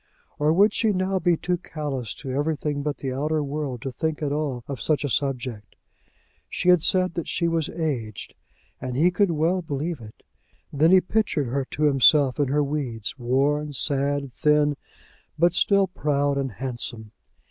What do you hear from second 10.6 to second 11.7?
Then he pictured her